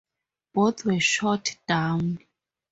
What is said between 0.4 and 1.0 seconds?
Both were